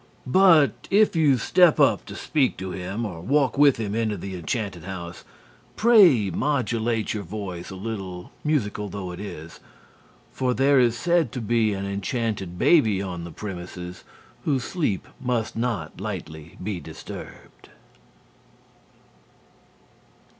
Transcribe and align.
But 0.25 0.87
if 0.89 1.15
you 1.15 1.37
step 1.37 1.79
up 1.79 2.07
to 2.07 2.15
speak 2.15 2.57
to 2.57 2.71
him 2.71 3.05
or 3.05 3.21
walk 3.21 3.55
with 3.55 3.77
him 3.77 3.93
into 3.93 4.17
the 4.17 4.33
enchanted 4.35 4.83
house, 4.83 5.23
pray 5.75 6.31
modulate 6.31 7.13
your 7.13 7.21
voice 7.21 7.69
a 7.69 7.75
little 7.75 8.31
musical 8.43 8.89
though 8.89 9.11
it 9.11 9.19
is 9.19 9.59
for 10.31 10.55
there 10.55 10.79
is 10.79 10.97
said 10.97 11.31
to 11.33 11.39
be 11.39 11.73
an 11.75 11.85
enchanted 11.85 12.57
baby 12.57 12.99
on 12.99 13.25
the 13.25 13.31
premises 13.31 14.03
whose 14.43 14.63
sleep 14.63 15.07
must 15.19 15.55
not 15.55 16.01
lightly 16.01 16.57
be 16.63 16.79
disturbed. 16.79 17.69